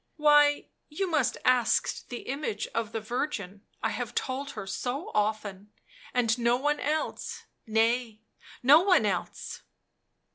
why, 0.17 0.65
you 0.89 1.05
must 1.07 1.37
ask 1.45 2.07
the 2.09 2.21
image 2.21 2.65
of 2.73 2.91
the 2.91 2.99
Virgin— 2.99 3.61
I 3.83 3.91
have 3.91 4.15
told 4.15 4.53
her 4.57 4.65
so 4.65 5.11
often, 5.13 5.71
and 6.11 6.39
no 6.39 6.57
one 6.57 6.79
else; 6.79 7.43
nay, 7.67 8.21
no 8.63 8.79
one 8.81 9.05
else 9.05 9.61